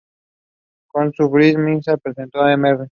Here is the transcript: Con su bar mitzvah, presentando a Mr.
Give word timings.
Con 0.87 1.13
su 1.13 1.29
bar 1.29 1.59
mitzvah, 1.59 1.95
presentando 1.97 2.47
a 2.47 2.57
Mr. 2.57 2.79